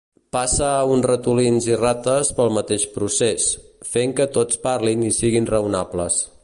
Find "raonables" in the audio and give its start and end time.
5.57-6.23